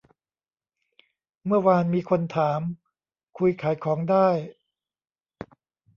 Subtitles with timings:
[1.45, 2.61] เมื่อวานมีคนถาม
[3.37, 4.27] คุยขายของได้